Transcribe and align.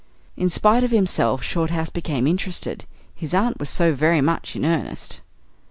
In 0.35 0.49
spite 0.49 0.83
of 0.83 0.89
himself 0.89 1.43
Shorthouse 1.43 1.91
became 1.91 2.25
interested. 2.25 2.85
His 3.13 3.35
aunt 3.35 3.59
was 3.59 3.69
so 3.69 3.93
very 3.93 4.19
much 4.19 4.55
in 4.55 4.65
earnest. 4.65 5.21